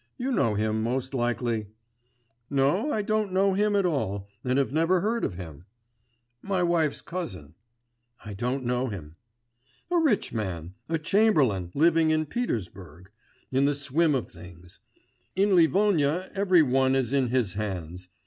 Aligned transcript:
you 0.17 0.31
know 0.31 0.55
him 0.55 0.81
most 0.81 1.13
likely.' 1.13 1.67
'No, 2.49 2.91
I 2.91 3.03
don't 3.03 3.31
know 3.31 3.53
him 3.53 3.75
at 3.75 3.85
all, 3.85 4.27
and 4.43 4.57
have 4.57 4.73
never 4.73 4.99
heard 5.01 5.23
of 5.23 5.35
him.' 5.35 5.65
'My 6.41 6.63
wife's 6.63 7.01
cousin.' 7.03 7.53
'I 8.25 8.33
don't 8.33 8.65
know 8.65 8.87
him.' 8.87 9.15
'A 9.91 9.97
rich 9.99 10.33
man, 10.33 10.73
a 10.89 10.97
chamberlain, 10.97 11.69
living 11.75 12.09
in 12.09 12.25
Petersburg, 12.25 13.11
in 13.51 13.65
the 13.65 13.75
swim 13.75 14.15
of 14.15 14.31
things; 14.31 14.79
in 15.35 15.55
Livonia 15.55 16.31
every 16.33 16.63
one 16.63 16.95
is 16.95 17.13
in 17.13 17.27
his 17.27 17.53
hands. 17.53 18.07